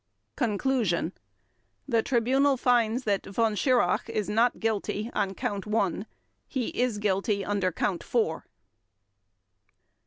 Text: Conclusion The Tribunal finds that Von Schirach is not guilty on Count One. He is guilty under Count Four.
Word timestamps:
Conclusion 0.35 1.13
The 1.87 2.01
Tribunal 2.01 2.57
finds 2.57 3.03
that 3.03 3.23
Von 3.23 3.53
Schirach 3.53 4.09
is 4.09 4.29
not 4.29 4.59
guilty 4.59 5.11
on 5.13 5.35
Count 5.35 5.67
One. 5.67 6.07
He 6.47 6.69
is 6.69 6.97
guilty 6.97 7.45
under 7.45 7.71
Count 7.71 8.01
Four. 8.03 8.47